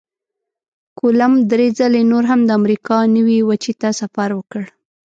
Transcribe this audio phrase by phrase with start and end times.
[0.99, 4.63] کولمب درې ځلې نور هم د امریکا نوي وچې ته سفر وکړ.